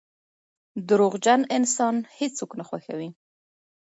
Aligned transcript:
•دروغجن 0.87 1.41
انسان 1.57 1.95
هیڅوک 2.17 2.51
نه 2.59 2.63
خوښوي. 2.69 3.09